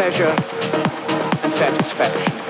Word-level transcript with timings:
pleasure 0.00 0.34
and 1.42 1.52
satisfaction 1.52 2.49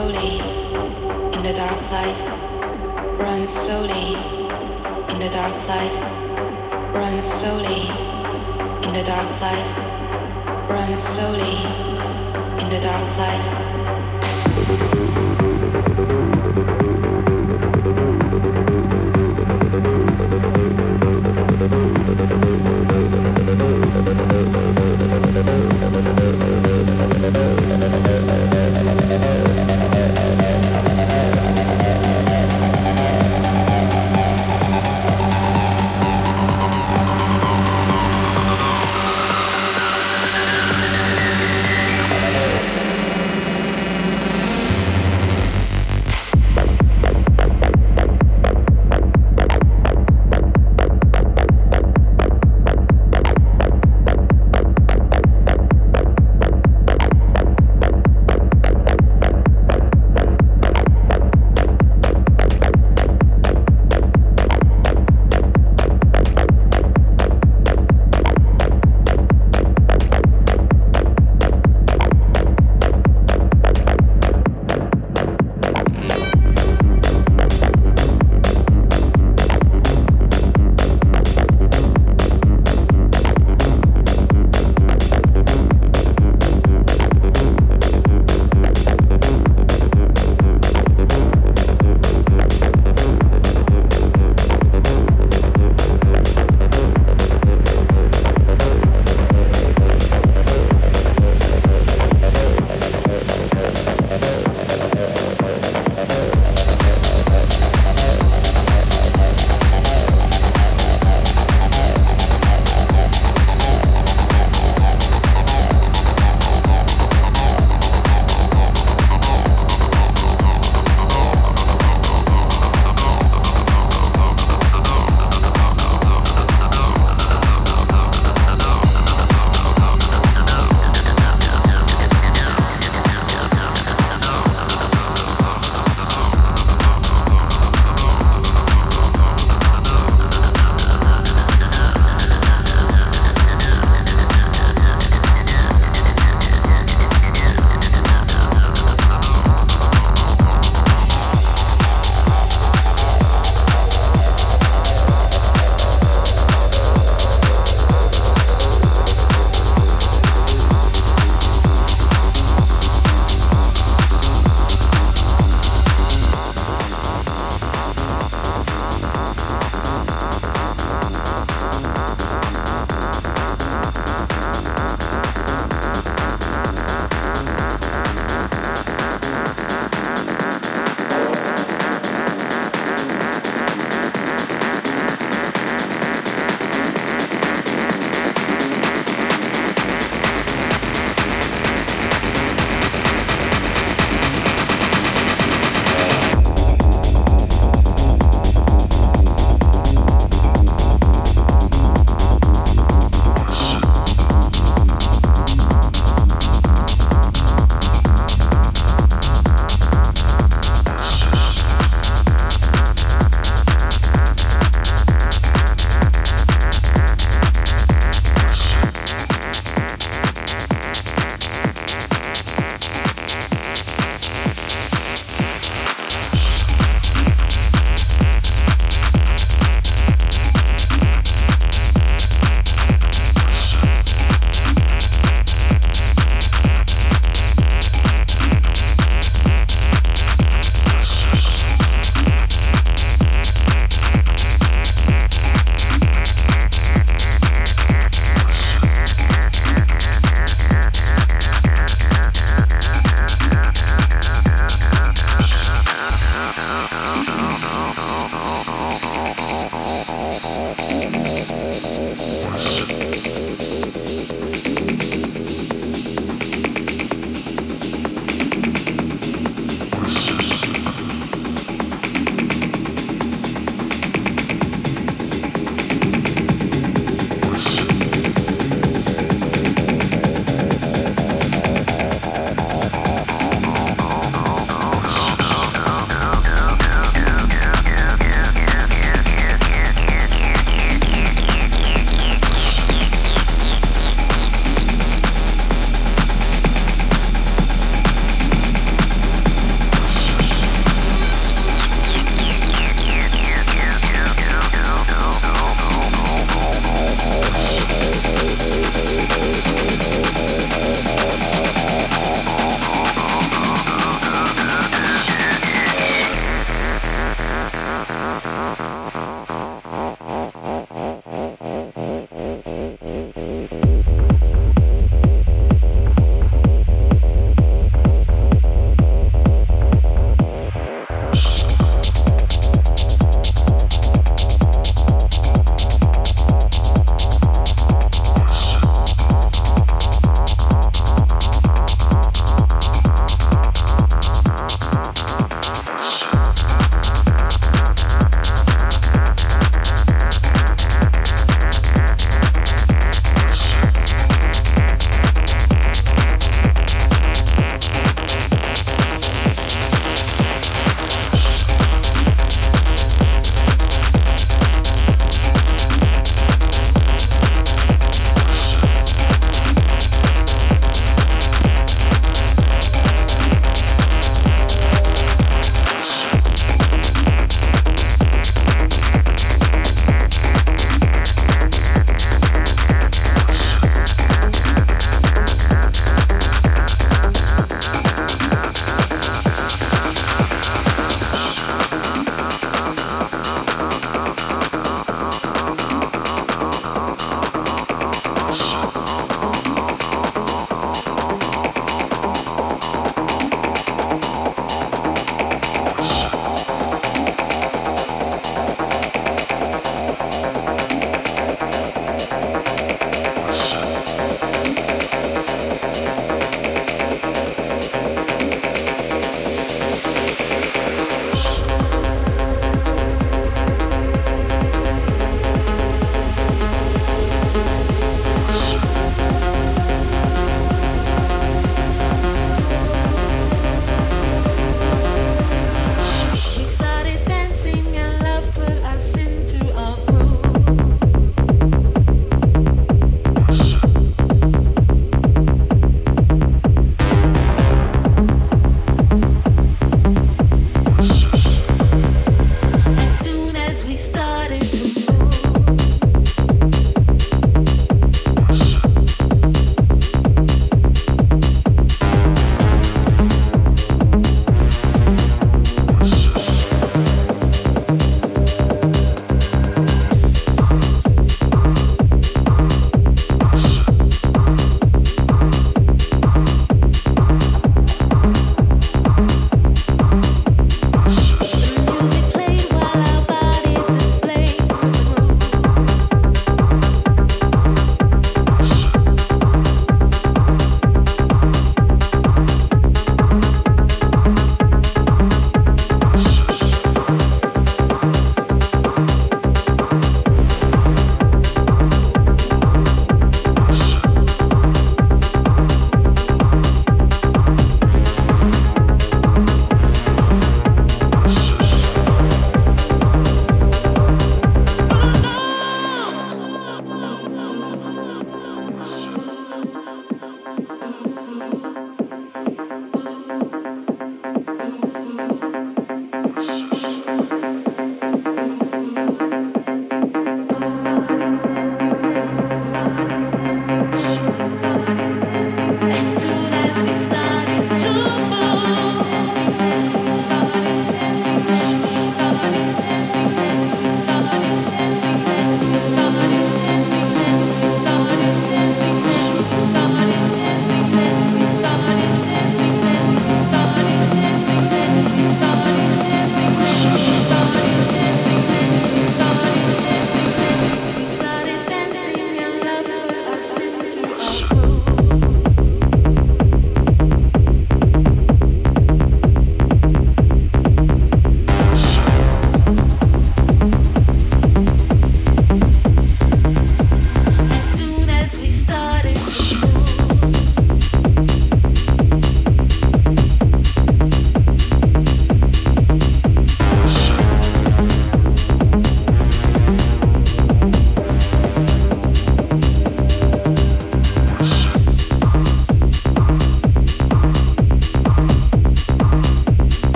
slowly 0.00 0.40
in 1.36 1.42
the 1.42 1.52
dark 1.52 1.80
light. 1.90 2.20
Run 3.18 3.46
slowly 3.48 4.14
in 5.12 5.18
the 5.18 5.28
dark 5.28 5.56
light. 5.68 5.96
Run 6.94 7.22
slowly 7.22 7.82
in 8.86 8.92
the 8.94 9.04
dark 9.04 9.30
light. 9.44 9.68
Run 10.70 10.98
slowly 10.98 11.56
in 12.62 12.68
the 12.70 12.80
dark 12.80 13.08
light. 13.18 13.46